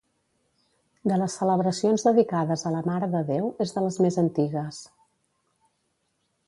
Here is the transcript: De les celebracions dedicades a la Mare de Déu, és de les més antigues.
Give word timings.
De 1.11 1.19
les 1.23 1.35
celebracions 1.41 2.05
dedicades 2.07 2.65
a 2.69 2.73
la 2.77 2.81
Mare 2.89 3.11
de 3.15 3.23
Déu, 3.29 3.53
és 3.67 3.75
de 3.77 3.85
les 3.89 4.01
més 4.07 4.19
antigues. 4.27 4.83